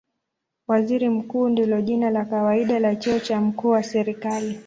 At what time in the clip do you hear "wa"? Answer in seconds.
3.69-3.83